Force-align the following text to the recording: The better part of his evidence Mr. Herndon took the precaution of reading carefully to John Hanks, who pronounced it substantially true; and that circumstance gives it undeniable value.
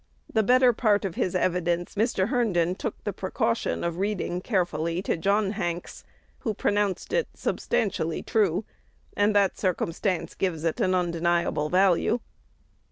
The 0.33 0.41
better 0.41 0.73
part 0.73 1.05
of 1.05 1.13
his 1.13 1.35
evidence 1.35 1.93
Mr. 1.93 2.29
Herndon 2.29 2.73
took 2.73 3.03
the 3.03 3.13
precaution 3.13 3.83
of 3.83 3.99
reading 3.99 4.41
carefully 4.41 4.99
to 5.03 5.15
John 5.15 5.51
Hanks, 5.51 6.03
who 6.39 6.55
pronounced 6.55 7.13
it 7.13 7.27
substantially 7.35 8.23
true; 8.23 8.65
and 9.15 9.35
that 9.35 9.59
circumstance 9.59 10.33
gives 10.33 10.63
it 10.63 10.81
undeniable 10.81 11.69
value. 11.69 12.19